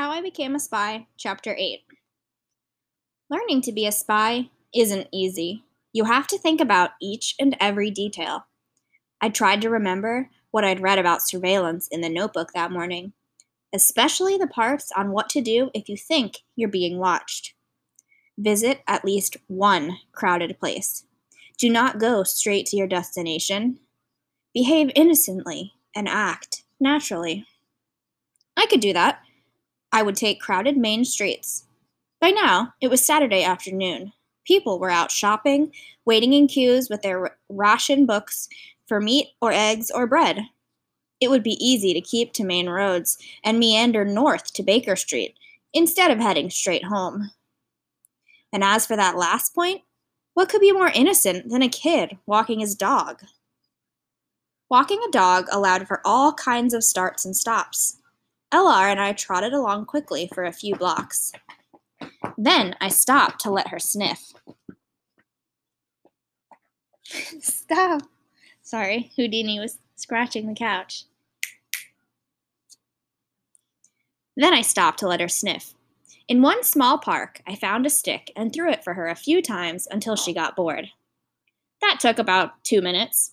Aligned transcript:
How 0.00 0.12
I 0.12 0.22
Became 0.22 0.54
a 0.54 0.58
Spy, 0.58 1.08
Chapter 1.18 1.54
8. 1.58 1.80
Learning 3.28 3.60
to 3.60 3.70
be 3.70 3.84
a 3.84 3.92
spy 3.92 4.48
isn't 4.74 5.08
easy. 5.12 5.62
You 5.92 6.04
have 6.04 6.26
to 6.28 6.38
think 6.38 6.58
about 6.58 6.92
each 7.02 7.34
and 7.38 7.54
every 7.60 7.90
detail. 7.90 8.46
I 9.20 9.28
tried 9.28 9.60
to 9.60 9.68
remember 9.68 10.30
what 10.52 10.64
I'd 10.64 10.80
read 10.80 10.98
about 10.98 11.20
surveillance 11.20 11.86
in 11.86 12.00
the 12.00 12.08
notebook 12.08 12.52
that 12.54 12.72
morning, 12.72 13.12
especially 13.74 14.38
the 14.38 14.46
parts 14.46 14.90
on 14.96 15.12
what 15.12 15.28
to 15.28 15.42
do 15.42 15.70
if 15.74 15.86
you 15.86 15.98
think 15.98 16.38
you're 16.56 16.70
being 16.70 16.96
watched. 16.96 17.52
Visit 18.38 18.80
at 18.86 19.04
least 19.04 19.36
one 19.48 19.98
crowded 20.12 20.58
place. 20.58 21.04
Do 21.58 21.68
not 21.68 21.98
go 21.98 22.22
straight 22.22 22.64
to 22.68 22.76
your 22.78 22.86
destination. 22.86 23.80
Behave 24.54 24.92
innocently 24.94 25.74
and 25.94 26.08
act 26.08 26.64
naturally. 26.80 27.44
I 28.56 28.64
could 28.64 28.80
do 28.80 28.94
that 28.94 29.20
I 29.92 30.02
would 30.02 30.16
take 30.16 30.40
crowded 30.40 30.76
main 30.76 31.04
streets. 31.04 31.64
By 32.20 32.30
now, 32.30 32.74
it 32.80 32.88
was 32.88 33.04
Saturday 33.04 33.42
afternoon. 33.42 34.12
People 34.44 34.78
were 34.78 34.90
out 34.90 35.10
shopping, 35.10 35.72
waiting 36.04 36.32
in 36.32 36.48
queues 36.48 36.88
with 36.88 37.02
their 37.02 37.36
ration 37.48 38.06
books 38.06 38.48
for 38.86 39.00
meat 39.00 39.28
or 39.40 39.52
eggs 39.52 39.90
or 39.90 40.06
bread. 40.06 40.40
It 41.20 41.30
would 41.30 41.42
be 41.42 41.64
easy 41.64 41.92
to 41.94 42.00
keep 42.00 42.32
to 42.34 42.44
main 42.44 42.68
roads 42.68 43.18
and 43.44 43.58
meander 43.58 44.04
north 44.04 44.52
to 44.54 44.62
Baker 44.62 44.96
Street 44.96 45.36
instead 45.72 46.10
of 46.10 46.18
heading 46.18 46.50
straight 46.50 46.84
home. 46.84 47.30
And 48.52 48.64
as 48.64 48.86
for 48.86 48.96
that 48.96 49.16
last 49.16 49.54
point, 49.54 49.82
what 50.34 50.48
could 50.48 50.60
be 50.60 50.72
more 50.72 50.88
innocent 50.88 51.50
than 51.50 51.62
a 51.62 51.68
kid 51.68 52.18
walking 52.26 52.60
his 52.60 52.74
dog? 52.74 53.22
Walking 54.68 55.00
a 55.06 55.10
dog 55.10 55.46
allowed 55.50 55.86
for 55.86 56.00
all 56.04 56.32
kinds 56.32 56.74
of 56.74 56.84
starts 56.84 57.24
and 57.24 57.36
stops. 57.36 57.99
LR 58.52 58.90
and 58.90 59.00
I 59.00 59.12
trotted 59.12 59.52
along 59.52 59.86
quickly 59.86 60.28
for 60.34 60.44
a 60.44 60.52
few 60.52 60.74
blocks. 60.74 61.32
Then 62.36 62.74
I 62.80 62.88
stopped 62.88 63.40
to 63.42 63.50
let 63.50 63.68
her 63.68 63.78
sniff. 63.78 64.32
Stop. 67.40 68.02
Sorry, 68.62 69.12
Houdini 69.16 69.60
was 69.60 69.78
scratching 69.96 70.46
the 70.46 70.54
couch. 70.54 71.04
Then 74.36 74.54
I 74.54 74.62
stopped 74.62 74.98
to 75.00 75.08
let 75.08 75.20
her 75.20 75.28
sniff. 75.28 75.74
In 76.26 76.42
one 76.42 76.62
small 76.62 76.98
park, 76.98 77.42
I 77.46 77.56
found 77.56 77.84
a 77.84 77.90
stick 77.90 78.32
and 78.36 78.52
threw 78.52 78.70
it 78.70 78.84
for 78.84 78.94
her 78.94 79.08
a 79.08 79.16
few 79.16 79.42
times 79.42 79.88
until 79.90 80.16
she 80.16 80.32
got 80.32 80.56
bored. 80.56 80.88
That 81.80 81.98
took 82.00 82.18
about 82.18 82.62
two 82.62 82.80
minutes. 82.80 83.32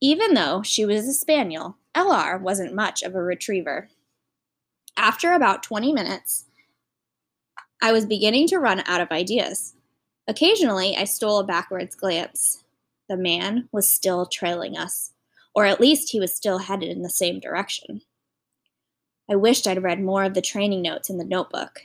Even 0.00 0.34
though 0.34 0.62
she 0.62 0.84
was 0.86 1.06
a 1.06 1.12
spaniel, 1.12 1.76
LR 1.94 2.40
wasn't 2.40 2.74
much 2.74 3.02
of 3.02 3.14
a 3.14 3.22
retriever. 3.22 3.88
After 5.00 5.32
about 5.32 5.62
20 5.62 5.94
minutes, 5.94 6.44
I 7.80 7.90
was 7.90 8.04
beginning 8.04 8.46
to 8.48 8.58
run 8.58 8.82
out 8.84 9.00
of 9.00 9.10
ideas. 9.10 9.72
Occasionally, 10.28 10.94
I 10.94 11.04
stole 11.04 11.38
a 11.38 11.44
backwards 11.44 11.94
glance. 11.94 12.64
The 13.08 13.16
man 13.16 13.70
was 13.72 13.90
still 13.90 14.26
trailing 14.26 14.76
us, 14.76 15.12
or 15.54 15.64
at 15.64 15.80
least 15.80 16.10
he 16.10 16.20
was 16.20 16.36
still 16.36 16.58
headed 16.58 16.90
in 16.90 17.00
the 17.00 17.08
same 17.08 17.40
direction. 17.40 18.02
I 19.30 19.36
wished 19.36 19.66
I'd 19.66 19.82
read 19.82 20.02
more 20.02 20.24
of 20.24 20.34
the 20.34 20.42
training 20.42 20.82
notes 20.82 21.08
in 21.08 21.16
the 21.16 21.24
notebook. 21.24 21.80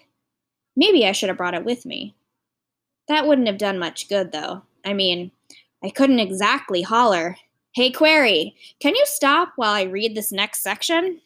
Maybe 0.75 1.07
I 1.07 1.13
should 1.13 1.29
have 1.29 1.37
brought 1.37 1.55
it 1.55 1.63
with 1.63 1.85
me. 1.85 2.15
That 3.07 3.25
wouldn't 3.25 3.47
have 3.47 3.57
done 3.57 3.79
much 3.79 4.09
good, 4.09 4.33
though. 4.33 4.63
I 4.83 4.91
mean, 4.91 5.31
I 5.81 5.89
couldn't 5.89 6.19
exactly 6.19 6.81
holler, 6.81 7.37
Hey, 7.75 7.91
Query, 7.91 8.55
can 8.79 8.95
you 8.95 9.03
stop 9.05 9.51
while 9.57 9.73
I 9.73 9.83
read 9.83 10.15
this 10.15 10.31
next 10.31 10.63
section? 10.63 11.19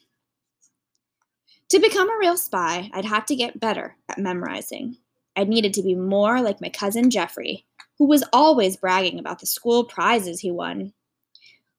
To 1.70 1.78
become 1.78 2.10
a 2.10 2.18
real 2.18 2.36
spy, 2.36 2.90
I'd 2.92 3.04
have 3.04 3.24
to 3.26 3.36
get 3.36 3.60
better 3.60 3.96
at 4.08 4.18
memorizing. 4.18 4.96
I 5.36 5.44
needed 5.44 5.72
to 5.74 5.84
be 5.84 5.94
more 5.94 6.40
like 6.40 6.60
my 6.60 6.68
cousin 6.68 7.10
Jeffrey, 7.10 7.64
who 7.96 8.06
was 8.06 8.24
always 8.32 8.76
bragging 8.76 9.20
about 9.20 9.38
the 9.38 9.46
school 9.46 9.84
prizes 9.84 10.40
he 10.40 10.50
won. 10.50 10.92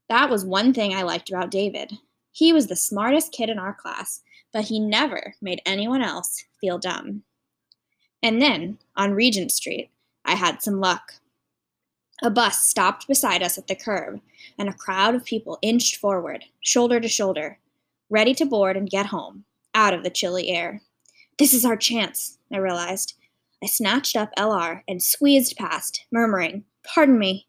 That 0.08 0.30
was 0.30 0.46
one 0.46 0.74
thing 0.74 0.94
I 0.94 1.02
liked 1.02 1.30
about 1.30 1.52
David. 1.52 1.92
He 2.32 2.54
was 2.54 2.68
the 2.68 2.76
smartest 2.78 3.34
kid 3.34 3.50
in 3.50 3.60
our 3.60 3.74
class, 3.74 4.22
but 4.54 4.64
he 4.64 4.80
never 4.80 5.36
made 5.42 5.62
anyone 5.66 6.02
else 6.02 6.46
feel 6.62 6.78
dumb. 6.78 7.24
And 8.24 8.42
then, 8.42 8.80
on 8.96 9.12
Regent 9.12 9.52
Street, 9.52 9.90
I 10.24 10.36
had 10.36 10.62
some 10.62 10.80
luck. 10.80 11.16
A 12.24 12.30
bus 12.30 12.66
stopped 12.66 13.10
beside 13.10 13.44
us 13.44 13.58
at 13.58 13.68
the 13.68 13.76
curb, 13.76 14.22
and 14.58 14.70
a 14.70 14.74
crowd 14.74 15.16
of 15.16 15.26
people 15.26 15.60
inched 15.62 15.98
forward, 15.98 16.46
shoulder 16.62 17.02
to 17.02 17.10
shoulder, 17.10 17.60
ready 18.10 18.34
to 18.36 18.46
board 18.46 18.78
and 18.78 18.90
get 18.90 19.08
home 19.08 19.44
out 19.74 19.94
of 19.94 20.04
the 20.04 20.10
chilly 20.10 20.50
air. 20.50 20.82
This 21.38 21.54
is 21.54 21.66
our 21.66 21.78
chance, 21.78 22.38
I 22.52 22.58
realized. 22.58 23.16
I 23.64 23.68
snatched 23.68 24.16
up 24.16 24.32
LR 24.38 24.82
and 24.88 25.02
squeezed 25.02 25.56
past, 25.58 26.06
murmuring, 26.12 26.66
Pardon 26.84 27.20
me. 27.20 27.48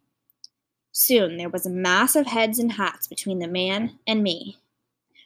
Soon 0.93 1.39
there 1.39 1.49
was 1.49 1.65
a 1.65 1.71
mass 1.71 2.15
of 2.15 2.27
heads 2.27 2.59
and 2.59 2.73
hats 2.73 3.07
between 3.07 3.39
the 3.39 3.49
man 3.49 3.99
and 4.07 4.23
me. 4.23 4.59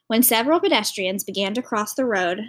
When 0.07 0.23
several 0.23 0.61
pedestrians 0.61 1.25
began 1.25 1.55
to 1.55 1.63
cross 1.63 1.95
the 1.95 2.05
road 2.05 2.41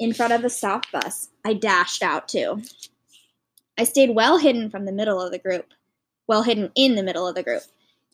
in 0.00 0.12
front 0.12 0.32
of 0.32 0.42
the 0.42 0.50
stopped 0.50 0.90
bus, 0.90 1.28
I 1.44 1.54
dashed 1.54 2.02
out 2.02 2.26
too. 2.26 2.62
I 3.78 3.84
stayed 3.84 4.10
well 4.10 4.38
hidden 4.38 4.70
from 4.70 4.84
the 4.84 4.92
middle 4.92 5.20
of 5.20 5.30
the 5.30 5.38
group, 5.38 5.66
well 6.26 6.42
hidden 6.42 6.72
in 6.74 6.96
the 6.96 7.04
middle 7.04 7.26
of 7.26 7.36
the 7.36 7.44
group, 7.44 7.62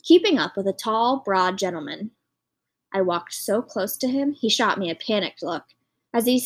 keeping 0.02 0.38
up 0.38 0.56
with 0.56 0.66
a 0.66 0.74
tall, 0.74 1.22
broad 1.24 1.56
gentleman 1.56 2.10
I 2.92 3.02
walked 3.02 3.34
so 3.34 3.62
close 3.62 3.96
to 3.98 4.08
him, 4.08 4.32
he 4.32 4.48
shot 4.48 4.78
me 4.78 4.90
a 4.90 4.94
panicked 4.94 5.42
look, 5.42 5.64
as, 6.12 6.26
he 6.26 6.36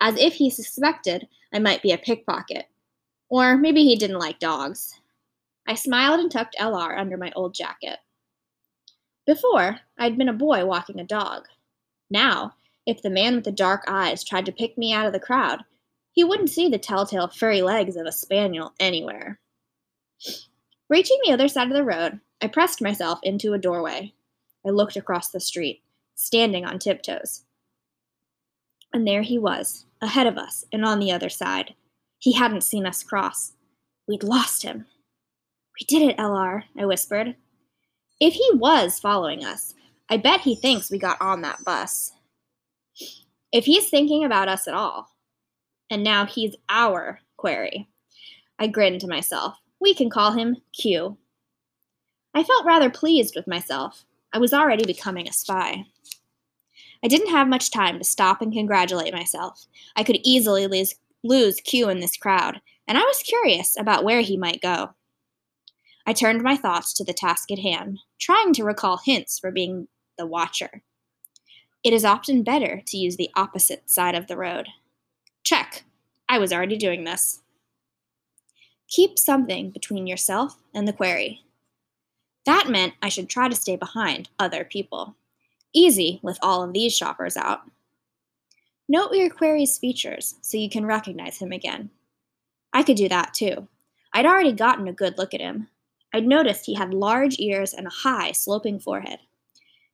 as 0.00 0.16
if 0.18 0.34
he 0.34 0.50
suspected 0.50 1.28
I 1.52 1.58
might 1.58 1.82
be 1.82 1.92
a 1.92 1.98
pickpocket. 1.98 2.66
Or 3.28 3.56
maybe 3.56 3.84
he 3.84 3.96
didn't 3.96 4.18
like 4.18 4.38
dogs. 4.38 4.94
I 5.66 5.74
smiled 5.74 6.20
and 6.20 6.30
tucked 6.30 6.56
LR 6.58 6.98
under 6.98 7.16
my 7.16 7.32
old 7.34 7.54
jacket. 7.54 7.98
Before, 9.26 9.80
I'd 9.98 10.18
been 10.18 10.28
a 10.28 10.32
boy 10.32 10.64
walking 10.64 10.98
a 10.98 11.04
dog. 11.04 11.46
Now, 12.10 12.54
if 12.86 13.02
the 13.02 13.10
man 13.10 13.36
with 13.36 13.44
the 13.44 13.52
dark 13.52 13.84
eyes 13.86 14.24
tried 14.24 14.46
to 14.46 14.52
pick 14.52 14.76
me 14.76 14.92
out 14.92 15.06
of 15.06 15.12
the 15.12 15.20
crowd, 15.20 15.62
he 16.12 16.24
wouldn't 16.24 16.50
see 16.50 16.68
the 16.68 16.78
telltale 16.78 17.28
furry 17.28 17.62
legs 17.62 17.96
of 17.96 18.06
a 18.06 18.12
spaniel 18.12 18.72
anywhere. 18.80 19.38
Reaching 20.88 21.20
the 21.24 21.32
other 21.32 21.46
side 21.46 21.68
of 21.68 21.74
the 21.74 21.84
road, 21.84 22.20
I 22.42 22.48
pressed 22.48 22.82
myself 22.82 23.20
into 23.22 23.52
a 23.52 23.58
doorway. 23.58 24.12
I 24.66 24.70
looked 24.70 24.96
across 24.96 25.30
the 25.30 25.40
street, 25.40 25.82
standing 26.14 26.64
on 26.64 26.78
tiptoes. 26.78 27.44
And 28.92 29.06
there 29.06 29.22
he 29.22 29.38
was, 29.38 29.86
ahead 30.00 30.26
of 30.26 30.36
us 30.36 30.64
and 30.72 30.84
on 30.84 30.98
the 30.98 31.12
other 31.12 31.28
side. 31.28 31.74
He 32.18 32.32
hadn't 32.32 32.62
seen 32.62 32.86
us 32.86 33.02
cross. 33.02 33.52
We'd 34.06 34.22
lost 34.22 34.62
him. 34.62 34.86
We 35.78 35.86
did 35.86 36.02
it, 36.10 36.18
LR, 36.18 36.64
I 36.78 36.84
whispered. 36.84 37.36
If 38.20 38.34
he 38.34 38.50
was 38.54 38.98
following 38.98 39.44
us, 39.44 39.74
I 40.10 40.18
bet 40.18 40.40
he 40.40 40.54
thinks 40.54 40.90
we 40.90 40.98
got 40.98 41.20
on 41.20 41.40
that 41.42 41.64
bus. 41.64 42.12
If 43.52 43.64
he's 43.64 43.88
thinking 43.88 44.24
about 44.24 44.48
us 44.48 44.68
at 44.68 44.74
all, 44.74 45.08
and 45.88 46.04
now 46.04 46.26
he's 46.26 46.54
our 46.68 47.20
query. 47.36 47.88
I 48.58 48.66
grinned 48.66 49.00
to 49.00 49.08
myself. 49.08 49.56
We 49.80 49.94
can 49.94 50.10
call 50.10 50.32
him 50.32 50.58
Q. 50.72 51.16
I 52.34 52.44
felt 52.44 52.66
rather 52.66 52.90
pleased 52.90 53.34
with 53.34 53.46
myself. 53.46 54.04
I 54.32 54.38
was 54.38 54.52
already 54.52 54.84
becoming 54.84 55.28
a 55.28 55.32
spy. 55.32 55.86
I 57.02 57.08
didn't 57.08 57.30
have 57.30 57.48
much 57.48 57.70
time 57.70 57.98
to 57.98 58.04
stop 58.04 58.42
and 58.42 58.52
congratulate 58.52 59.12
myself. 59.12 59.66
I 59.96 60.04
could 60.04 60.18
easily 60.22 60.66
lose, 60.66 60.94
lose 61.24 61.60
Q 61.60 61.88
in 61.88 62.00
this 62.00 62.16
crowd, 62.16 62.60
and 62.86 62.98
I 62.98 63.02
was 63.02 63.22
curious 63.22 63.76
about 63.78 64.04
where 64.04 64.20
he 64.20 64.36
might 64.36 64.60
go. 64.60 64.90
I 66.06 66.12
turned 66.12 66.42
my 66.42 66.56
thoughts 66.56 66.92
to 66.94 67.04
the 67.04 67.12
task 67.12 67.50
at 67.50 67.58
hand, 67.58 67.98
trying 68.18 68.52
to 68.54 68.64
recall 68.64 68.98
hints 68.98 69.38
for 69.38 69.50
being 69.50 69.88
the 70.18 70.26
watcher. 70.26 70.82
It 71.82 71.92
is 71.92 72.04
often 72.04 72.42
better 72.42 72.82
to 72.86 72.96
use 72.98 73.16
the 73.16 73.30
opposite 73.34 73.88
side 73.90 74.14
of 74.14 74.26
the 74.26 74.36
road. 74.36 74.68
Check. 75.42 75.84
I 76.28 76.38
was 76.38 76.52
already 76.52 76.76
doing 76.76 77.04
this. 77.04 77.40
Keep 78.88 79.18
something 79.18 79.70
between 79.70 80.06
yourself 80.06 80.58
and 80.74 80.86
the 80.86 80.92
query. 80.92 81.42
That 82.46 82.68
meant 82.68 82.94
I 83.02 83.08
should 83.08 83.28
try 83.28 83.48
to 83.48 83.56
stay 83.56 83.76
behind 83.76 84.28
other 84.38 84.64
people. 84.64 85.16
Easy 85.72 86.20
with 86.22 86.38
all 86.42 86.62
of 86.62 86.72
these 86.72 86.96
shoppers 86.96 87.36
out. 87.36 87.60
Note 88.88 89.14
your 89.14 89.30
query's 89.30 89.78
features 89.78 90.34
so 90.40 90.56
you 90.56 90.68
can 90.68 90.84
recognize 90.84 91.38
him 91.38 91.52
again. 91.52 91.90
I 92.72 92.82
could 92.82 92.96
do 92.96 93.08
that 93.08 93.34
too. 93.34 93.68
I'd 94.12 94.26
already 94.26 94.52
gotten 94.52 94.88
a 94.88 94.92
good 94.92 95.16
look 95.16 95.32
at 95.34 95.40
him. 95.40 95.68
I'd 96.12 96.26
noticed 96.26 96.66
he 96.66 96.74
had 96.74 96.92
large 96.92 97.38
ears 97.38 97.72
and 97.72 97.86
a 97.86 97.90
high, 97.90 98.32
sloping 98.32 98.80
forehead. 98.80 99.20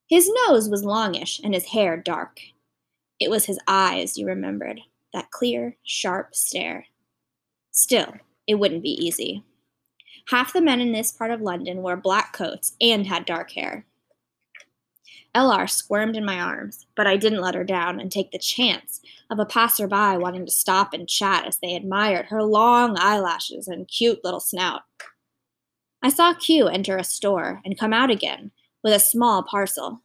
His 0.08 0.30
nose 0.48 0.68
was 0.68 0.84
longish 0.84 1.40
and 1.42 1.52
his 1.52 1.66
hair 1.66 1.96
dark. 1.96 2.40
It 3.20 3.30
was 3.30 3.46
his 3.46 3.58
eyes, 3.66 4.16
you 4.16 4.26
remembered, 4.26 4.80
that 5.12 5.30
clear, 5.30 5.76
sharp 5.82 6.34
stare. 6.34 6.86
Still, 7.70 8.14
it 8.46 8.54
wouldn't 8.54 8.82
be 8.82 8.90
easy. 8.90 9.42
Half 10.28 10.52
the 10.52 10.60
men 10.60 10.80
in 10.80 10.92
this 10.92 11.12
part 11.12 11.30
of 11.30 11.40
London 11.40 11.82
wore 11.82 11.96
black 11.96 12.32
coats 12.32 12.74
and 12.80 13.06
had 13.06 13.24
dark 13.24 13.52
hair. 13.52 13.86
LR 15.36 15.68
squirmed 15.68 16.16
in 16.16 16.24
my 16.24 16.40
arms, 16.40 16.86
but 16.96 17.06
I 17.06 17.16
didn't 17.16 17.42
let 17.42 17.54
her 17.54 17.62
down 17.62 18.00
and 18.00 18.10
take 18.10 18.32
the 18.32 18.38
chance 18.38 19.02
of 19.30 19.38
a 19.38 19.44
passerby 19.44 20.16
wanting 20.16 20.46
to 20.46 20.50
stop 20.50 20.94
and 20.94 21.08
chat 21.08 21.46
as 21.46 21.58
they 21.58 21.76
admired 21.76 22.26
her 22.26 22.42
long 22.42 22.96
eyelashes 22.98 23.68
and 23.68 23.86
cute 23.86 24.24
little 24.24 24.40
snout. 24.40 24.82
I 26.02 26.08
saw 26.08 26.34
Q 26.34 26.68
enter 26.68 26.96
a 26.96 27.04
store 27.04 27.60
and 27.64 27.78
come 27.78 27.92
out 27.92 28.10
again 28.10 28.50
with 28.82 28.94
a 28.94 28.98
small 28.98 29.42
parcel. 29.42 30.02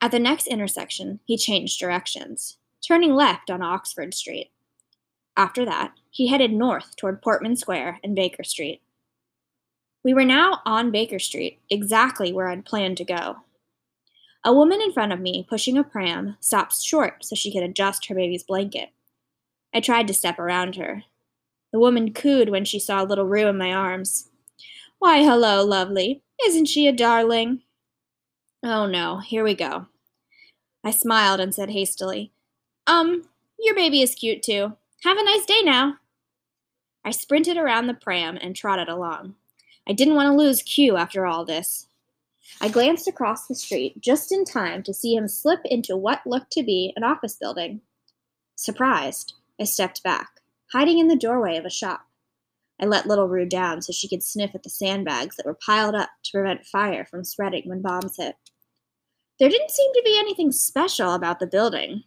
At 0.00 0.12
the 0.12 0.20
next 0.20 0.46
intersection, 0.46 1.20
he 1.24 1.36
changed 1.36 1.80
directions, 1.80 2.58
turning 2.86 3.14
left 3.14 3.50
on 3.50 3.62
Oxford 3.62 4.14
Street. 4.14 4.50
After 5.36 5.64
that, 5.64 5.92
he 6.10 6.28
headed 6.28 6.52
north 6.52 6.96
toward 6.96 7.20
Portman 7.20 7.56
Square 7.56 8.00
and 8.04 8.14
Baker 8.14 8.44
Street. 8.44 8.80
We 10.06 10.14
were 10.14 10.24
now 10.24 10.60
on 10.64 10.92
Baker 10.92 11.18
Street, 11.18 11.58
exactly 11.68 12.32
where 12.32 12.46
I'd 12.46 12.64
planned 12.64 12.96
to 12.98 13.04
go. 13.04 13.38
A 14.44 14.52
woman 14.52 14.80
in 14.80 14.92
front 14.92 15.12
of 15.12 15.18
me, 15.18 15.44
pushing 15.48 15.76
a 15.76 15.82
pram, 15.82 16.36
stopped 16.38 16.80
short 16.80 17.24
so 17.24 17.34
she 17.34 17.52
could 17.52 17.64
adjust 17.64 18.06
her 18.06 18.14
baby's 18.14 18.44
blanket. 18.44 18.90
I 19.74 19.80
tried 19.80 20.06
to 20.06 20.14
step 20.14 20.38
around 20.38 20.76
her. 20.76 21.02
The 21.72 21.80
woman 21.80 22.14
cooed 22.14 22.50
when 22.50 22.64
she 22.64 22.78
saw 22.78 23.02
little 23.02 23.24
Rue 23.24 23.48
in 23.48 23.58
my 23.58 23.72
arms. 23.72 24.28
Why, 25.00 25.24
hello, 25.24 25.64
lovely. 25.64 26.22
Isn't 26.46 26.66
she 26.66 26.86
a 26.86 26.92
darling? 26.92 27.62
Oh 28.62 28.86
no, 28.86 29.18
here 29.18 29.42
we 29.42 29.56
go. 29.56 29.86
I 30.84 30.92
smiled 30.92 31.40
and 31.40 31.52
said 31.52 31.70
hastily, 31.70 32.30
Um, 32.86 33.24
your 33.58 33.74
baby 33.74 34.02
is 34.02 34.14
cute 34.14 34.44
too. 34.44 34.76
Have 35.02 35.18
a 35.18 35.24
nice 35.24 35.46
day 35.46 35.62
now. 35.64 35.96
I 37.04 37.10
sprinted 37.10 37.56
around 37.56 37.88
the 37.88 37.94
pram 37.94 38.38
and 38.40 38.54
trotted 38.54 38.88
along. 38.88 39.34
I 39.88 39.92
didn't 39.92 40.14
want 40.14 40.26
to 40.28 40.36
lose 40.36 40.62
Q 40.62 40.96
after 40.96 41.26
all 41.26 41.44
this. 41.44 41.86
I 42.60 42.68
glanced 42.68 43.06
across 43.06 43.46
the 43.46 43.54
street 43.54 44.00
just 44.00 44.32
in 44.32 44.44
time 44.44 44.82
to 44.84 44.94
see 44.94 45.14
him 45.14 45.28
slip 45.28 45.60
into 45.64 45.96
what 45.96 46.26
looked 46.26 46.52
to 46.52 46.62
be 46.62 46.92
an 46.96 47.04
office 47.04 47.36
building. 47.36 47.80
Surprised, 48.56 49.34
I 49.60 49.64
stepped 49.64 50.02
back, 50.02 50.40
hiding 50.72 50.98
in 50.98 51.08
the 51.08 51.16
doorway 51.16 51.56
of 51.56 51.64
a 51.64 51.70
shop. 51.70 52.06
I 52.80 52.86
let 52.86 53.06
little 53.06 53.28
Rue 53.28 53.46
down 53.46 53.82
so 53.82 53.92
she 53.92 54.08
could 54.08 54.22
sniff 54.22 54.54
at 54.54 54.62
the 54.62 54.70
sandbags 54.70 55.36
that 55.36 55.46
were 55.46 55.54
piled 55.54 55.94
up 55.94 56.10
to 56.24 56.32
prevent 56.32 56.66
fire 56.66 57.04
from 57.04 57.24
spreading 57.24 57.62
when 57.66 57.82
bombs 57.82 58.16
hit. 58.16 58.36
There 59.38 59.48
didn't 59.48 59.70
seem 59.70 59.92
to 59.92 60.02
be 60.04 60.18
anything 60.18 60.52
special 60.52 61.14
about 61.14 61.40
the 61.40 61.46
building. 61.46 62.04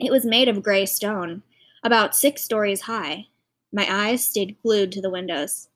It 0.00 0.10
was 0.10 0.24
made 0.24 0.48
of 0.48 0.62
gray 0.62 0.86
stone, 0.86 1.42
about 1.82 2.16
six 2.16 2.42
stories 2.42 2.82
high. 2.82 3.26
My 3.72 3.86
eyes 3.88 4.24
stayed 4.24 4.56
glued 4.62 4.92
to 4.92 5.00
the 5.00 5.10
windows. 5.10 5.68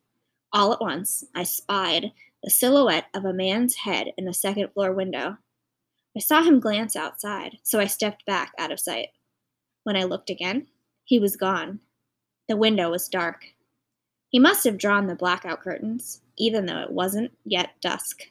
All 0.52 0.72
at 0.72 0.80
once, 0.80 1.24
I 1.34 1.42
spied 1.42 2.12
the 2.42 2.50
silhouette 2.50 3.06
of 3.14 3.24
a 3.24 3.32
man's 3.32 3.74
head 3.76 4.12
in 4.16 4.28
a 4.28 4.34
second 4.34 4.72
floor 4.72 4.92
window. 4.92 5.36
I 6.16 6.20
saw 6.20 6.42
him 6.42 6.60
glance 6.60 6.96
outside, 6.96 7.58
so 7.62 7.78
I 7.78 7.86
stepped 7.86 8.24
back 8.26 8.52
out 8.58 8.72
of 8.72 8.80
sight. 8.80 9.08
When 9.84 9.96
I 9.96 10.04
looked 10.04 10.30
again, 10.30 10.66
he 11.04 11.18
was 11.18 11.36
gone. 11.36 11.80
The 12.48 12.56
window 12.56 12.90
was 12.90 13.08
dark. 13.08 13.44
He 14.30 14.38
must 14.38 14.64
have 14.64 14.78
drawn 14.78 15.06
the 15.06 15.14
blackout 15.14 15.60
curtains, 15.60 16.22
even 16.36 16.66
though 16.66 16.80
it 16.80 16.92
wasn't 16.92 17.32
yet 17.44 17.70
dusk. 17.80 18.22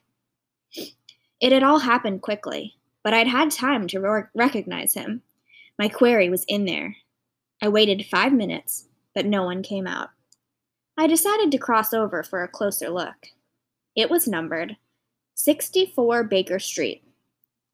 It 1.39 1.51
had 1.51 1.63
all 1.63 1.79
happened 1.79 2.21
quickly, 2.21 2.75
but 3.03 3.13
I'd 3.13 3.27
had 3.27 3.51
time 3.51 3.87
to 3.87 3.99
re- 3.99 4.23
recognize 4.33 4.93
him. 4.93 5.21
My 5.77 5.87
query 5.87 6.29
was 6.29 6.45
in 6.47 6.65
there. 6.65 6.95
I 7.61 7.69
waited 7.69 8.05
five 8.05 8.33
minutes, 8.33 8.87
but 9.13 9.25
no 9.25 9.43
one 9.43 9.61
came 9.63 9.87
out. 9.87 10.09
I 10.99 11.05
decided 11.05 11.51
to 11.51 11.59
cross 11.59 11.93
over 11.93 12.23
for 12.23 12.43
a 12.43 12.47
closer 12.47 12.89
look. 12.89 13.27
It 13.95 14.09
was 14.09 14.27
numbered 14.27 14.77
64 15.35 16.23
Baker 16.23 16.57
Street. 16.57 17.03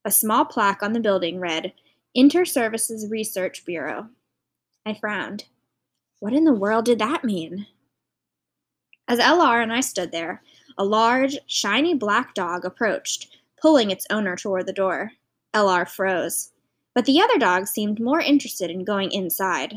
A 0.04 0.12
small 0.12 0.44
plaque 0.44 0.84
on 0.84 0.92
the 0.92 1.00
building 1.00 1.40
read, 1.40 1.72
Inter-Services 2.14 3.10
Research 3.10 3.64
Bureau. 3.66 4.10
I 4.86 4.94
frowned. 4.94 5.46
What 6.20 6.34
in 6.34 6.44
the 6.44 6.54
world 6.54 6.84
did 6.84 7.00
that 7.00 7.24
mean? 7.24 7.66
As 9.08 9.20
LR 9.20 9.64
and 9.64 9.72
I 9.72 9.80
stood 9.80 10.12
there, 10.12 10.42
a 10.78 10.84
large, 10.84 11.38
shiny 11.48 11.94
black 11.94 12.34
dog 12.34 12.66
approached, 12.66 13.38
pulling 13.62 13.90
its 13.90 14.06
owner 14.10 14.36
toward 14.36 14.66
the 14.66 14.74
door. 14.74 15.14
LR 15.54 15.88
froze, 15.88 16.52
but 16.94 17.06
the 17.06 17.22
other 17.22 17.38
dog 17.38 17.68
seemed 17.68 18.02
more 18.02 18.20
interested 18.20 18.70
in 18.70 18.84
going 18.84 19.12
inside. 19.12 19.76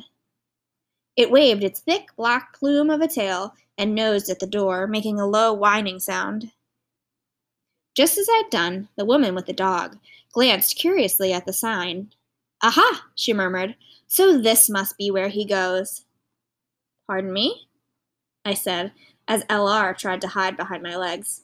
It 1.17 1.31
waved 1.31 1.65
its 1.65 1.81
thick 1.81 2.09
black 2.17 2.55
plume 2.55 2.91
of 2.91 3.01
a 3.01 3.09
tail 3.09 3.55
and 3.79 3.95
nosed 3.95 4.31
at 4.31 4.39
the 4.39 4.47
door, 4.47 4.87
making 4.87 5.19
a 5.19 5.27
low 5.27 5.53
whining 5.53 5.99
sound. 5.99 6.53
Just 7.95 8.19
as 8.19 8.29
I'd 8.31 8.51
done, 8.51 8.89
the 8.97 9.07
woman 9.07 9.35
with 9.35 9.47
the 9.47 9.55
dog 9.55 9.99
glanced 10.33 10.77
curiously 10.77 11.33
at 11.33 11.47
the 11.47 11.53
sign. 11.53 12.13
Aha, 12.63 13.07
she 13.15 13.33
murmured. 13.33 13.77
So 14.07 14.39
this 14.39 14.69
must 14.69 14.99
be 14.99 15.11
where 15.11 15.29
he 15.29 15.47
goes. 15.47 16.05
Pardon 17.07 17.33
me? 17.33 17.69
I 18.45 18.55
said, 18.55 18.93
as 19.27 19.45
LR 19.45 19.97
tried 19.97 20.21
to 20.21 20.29
hide 20.29 20.57
behind 20.57 20.83
my 20.83 20.97
legs. 20.97 21.43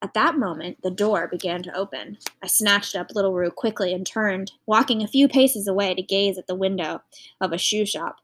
At 0.00 0.14
that 0.14 0.38
moment, 0.38 0.78
the 0.82 0.92
door 0.92 1.26
began 1.26 1.62
to 1.64 1.76
open. 1.76 2.18
I 2.40 2.46
snatched 2.46 2.94
up 2.94 3.10
Little 3.14 3.34
Rue 3.34 3.50
quickly 3.50 3.92
and 3.92 4.06
turned, 4.06 4.52
walking 4.64 5.02
a 5.02 5.08
few 5.08 5.26
paces 5.26 5.66
away 5.66 5.94
to 5.94 6.02
gaze 6.02 6.38
at 6.38 6.46
the 6.46 6.54
window 6.54 7.02
of 7.40 7.52
a 7.52 7.58
shoe 7.58 7.84
shop. 7.84 8.20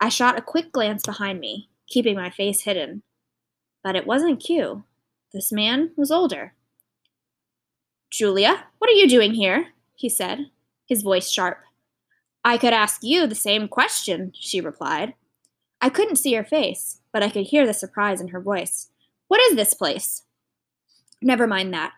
I 0.00 0.08
shot 0.08 0.38
a 0.38 0.42
quick 0.42 0.72
glance 0.72 1.04
behind 1.04 1.40
me, 1.40 1.70
keeping 1.88 2.16
my 2.16 2.30
face 2.30 2.62
hidden. 2.62 3.02
But 3.82 3.96
it 3.96 4.06
wasn't 4.06 4.42
Q. 4.42 4.84
This 5.32 5.52
man 5.52 5.92
was 5.96 6.10
older. 6.10 6.54
Julia, 8.10 8.66
what 8.78 8.90
are 8.90 8.94
you 8.94 9.08
doing 9.08 9.34
here? 9.34 9.68
he 9.94 10.08
said, 10.08 10.50
his 10.86 11.02
voice 11.02 11.30
sharp. 11.30 11.58
I 12.44 12.58
could 12.58 12.72
ask 12.72 13.02
you 13.02 13.26
the 13.26 13.34
same 13.34 13.66
question, 13.66 14.32
she 14.34 14.60
replied. 14.60 15.14
I 15.80 15.88
couldn't 15.88 16.16
see 16.16 16.34
her 16.34 16.44
face, 16.44 17.00
but 17.12 17.22
I 17.22 17.30
could 17.30 17.46
hear 17.46 17.66
the 17.66 17.74
surprise 17.74 18.20
in 18.20 18.28
her 18.28 18.40
voice. 18.40 18.90
What 19.28 19.40
is 19.40 19.56
this 19.56 19.74
place? 19.74 20.22
Never 21.20 21.46
mind 21.46 21.72
that. 21.74 21.92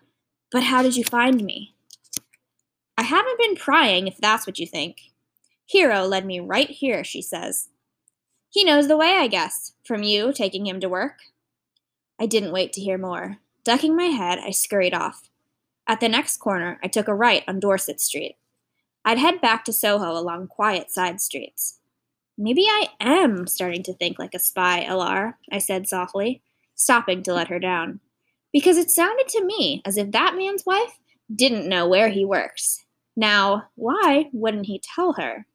But 0.50 0.62
how 0.62 0.82
did 0.82 0.96
you 0.96 1.04
find 1.04 1.42
me? 1.42 1.74
I 2.96 3.02
haven't 3.02 3.38
been 3.38 3.56
prying, 3.56 4.06
if 4.06 4.16
that's 4.16 4.46
what 4.46 4.58
you 4.58 4.66
think. 4.66 4.96
Hero 5.66 6.04
led 6.04 6.24
me 6.24 6.40
right 6.40 6.70
here, 6.70 7.04
she 7.04 7.20
says. 7.20 7.68
He 8.50 8.64
knows 8.64 8.88
the 8.88 8.96
way, 8.96 9.14
I 9.14 9.28
guess, 9.28 9.72
from 9.84 10.02
you 10.02 10.32
taking 10.32 10.66
him 10.66 10.80
to 10.80 10.88
work. 10.88 11.18
I 12.18 12.26
didn't 12.26 12.52
wait 12.52 12.72
to 12.74 12.80
hear 12.80 12.98
more. 12.98 13.38
Ducking 13.64 13.94
my 13.94 14.06
head, 14.06 14.38
I 14.38 14.50
scurried 14.50 14.94
off. 14.94 15.28
At 15.86 16.00
the 16.00 16.08
next 16.08 16.38
corner, 16.38 16.78
I 16.82 16.88
took 16.88 17.08
a 17.08 17.14
right 17.14 17.44
on 17.46 17.60
Dorset 17.60 18.00
Street. 18.00 18.36
I'd 19.04 19.18
head 19.18 19.40
back 19.40 19.64
to 19.64 19.72
Soho 19.72 20.12
along 20.12 20.48
quiet 20.48 20.90
side 20.90 21.20
streets. 21.20 21.78
Maybe 22.36 22.64
I 22.66 22.88
am 23.00 23.46
starting 23.46 23.82
to 23.84 23.92
think 23.92 24.18
like 24.18 24.34
a 24.34 24.38
spy, 24.38 24.84
LR, 24.88 25.34
I 25.50 25.58
said 25.58 25.88
softly, 25.88 26.42
stopping 26.74 27.22
to 27.24 27.34
let 27.34 27.48
her 27.48 27.58
down. 27.58 28.00
Because 28.52 28.76
it 28.76 28.90
sounded 28.90 29.28
to 29.28 29.44
me 29.44 29.82
as 29.84 29.96
if 29.96 30.10
that 30.12 30.36
man's 30.36 30.64
wife 30.64 30.98
didn't 31.34 31.68
know 31.68 31.88
where 31.88 32.08
he 32.08 32.24
works. 32.24 32.84
Now, 33.16 33.64
why 33.74 34.30
wouldn't 34.32 34.66
he 34.66 34.80
tell 34.80 35.14
her? 35.14 35.46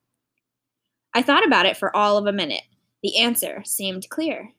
I 1.13 1.21
thought 1.21 1.45
about 1.45 1.65
it 1.65 1.77
for 1.77 1.95
all 1.95 2.17
of 2.17 2.25
a 2.25 2.33
minute, 2.33 2.63
the 3.03 3.17
answer 3.19 3.61
seemed 3.65 4.09
clear. 4.09 4.53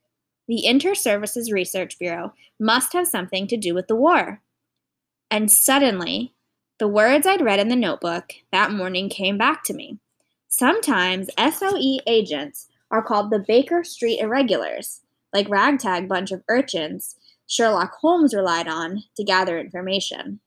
The 0.46 0.66
Inter-Services 0.66 1.50
Research 1.50 1.98
Bureau 1.98 2.34
must 2.60 2.92
have 2.92 3.08
something 3.08 3.46
to 3.48 3.56
do 3.56 3.74
with 3.74 3.88
the 3.88 3.96
war. 3.96 4.42
And 5.30 5.50
suddenly, 5.50 6.34
the 6.78 6.86
words 6.86 7.26
I'd 7.26 7.40
read 7.40 7.58
in 7.58 7.68
the 7.68 7.76
notebook 7.76 8.34
that 8.52 8.70
morning 8.70 9.08
came 9.08 9.38
back 9.38 9.64
to 9.64 9.74
me. 9.74 9.98
Sometimes 10.48 11.30
SOE 11.38 11.98
agents 12.06 12.68
are 12.90 13.02
called 13.02 13.30
the 13.30 13.44
Baker 13.44 13.82
Street 13.82 14.20
Irregulars, 14.20 15.00
like 15.32 15.48
ragtag 15.48 16.08
bunch 16.08 16.30
of 16.30 16.42
urchins 16.48 17.16
Sherlock 17.46 17.94
Holmes 18.00 18.34
relied 18.34 18.68
on 18.68 19.04
to 19.16 19.24
gather 19.24 19.58
information. 19.58 20.40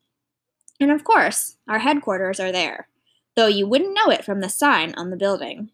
And 0.79 0.91
of 0.91 1.03
course, 1.03 1.57
our 1.67 1.79
headquarters 1.79 2.39
are 2.39 2.51
there, 2.51 2.87
though 3.35 3.47
you 3.47 3.67
wouldn't 3.67 3.93
know 3.93 4.11
it 4.11 4.23
from 4.23 4.41
the 4.41 4.49
sign 4.49 4.93
on 4.95 5.09
the 5.09 5.17
building. 5.17 5.71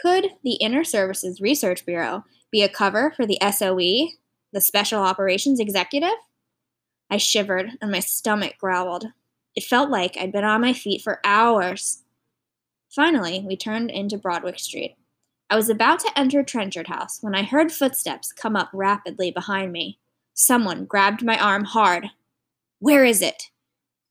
Could 0.00 0.30
the 0.42 0.56
Inter-Services 0.60 1.40
Research 1.40 1.86
Bureau 1.86 2.24
be 2.50 2.62
a 2.62 2.68
cover 2.68 3.12
for 3.16 3.26
the 3.26 3.38
SOE, 3.42 4.10
the 4.52 4.60
Special 4.60 5.02
Operations 5.02 5.60
Executive? 5.60 6.14
I 7.10 7.16
shivered 7.16 7.70
and 7.80 7.90
my 7.90 8.00
stomach 8.00 8.54
growled. 8.58 9.06
It 9.54 9.64
felt 9.64 9.90
like 9.90 10.16
I'd 10.16 10.32
been 10.32 10.44
on 10.44 10.60
my 10.60 10.72
feet 10.72 11.02
for 11.02 11.20
hours. 11.24 12.02
Finally, 12.90 13.44
we 13.46 13.56
turned 13.56 13.90
into 13.90 14.18
Broadwick 14.18 14.58
Street. 14.58 14.96
I 15.50 15.56
was 15.56 15.68
about 15.68 16.00
to 16.00 16.18
enter 16.18 16.42
Trenchard 16.42 16.88
House 16.88 17.18
when 17.20 17.34
I 17.34 17.42
heard 17.42 17.70
footsteps 17.70 18.32
come 18.32 18.56
up 18.56 18.70
rapidly 18.72 19.30
behind 19.30 19.72
me. 19.72 19.98
Someone 20.32 20.84
grabbed 20.84 21.22
my 21.22 21.38
arm 21.38 21.64
hard. 21.64 22.08
Where 22.80 23.04
is 23.04 23.22
it? 23.22 23.50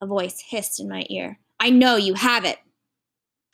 A 0.02 0.06
voice 0.06 0.42
hissed 0.48 0.80
in 0.80 0.88
my 0.88 1.06
ear. 1.10 1.40
I 1.60 1.70
know 1.70 1.96
you 1.96 2.14
have 2.14 2.46
it. 2.46 2.60